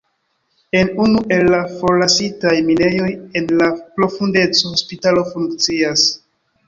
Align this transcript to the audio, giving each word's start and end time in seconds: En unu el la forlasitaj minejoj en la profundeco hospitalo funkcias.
En 0.79 0.87
unu 1.07 1.19
el 1.35 1.43
la 1.55 1.59
forlasitaj 1.81 2.55
minejoj 2.69 3.09
en 3.43 3.53
la 3.63 3.69
profundeco 4.01 4.73
hospitalo 4.75 5.27
funkcias. 5.35 6.09